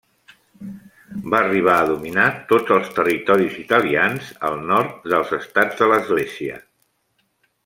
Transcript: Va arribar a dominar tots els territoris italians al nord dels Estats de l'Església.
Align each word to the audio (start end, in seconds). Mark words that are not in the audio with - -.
Va 1.33 1.41
arribar 1.47 1.75
a 1.81 1.83
dominar 1.91 2.25
tots 2.53 2.75
els 2.77 2.89
territoris 3.01 3.61
italians 3.67 4.33
al 4.51 4.61
nord 4.73 4.99
dels 5.15 5.39
Estats 5.41 5.83
de 5.83 5.95
l'Església. 5.95 6.61